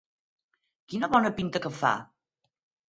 [0.93, 1.95] Quina bona pinta que fa,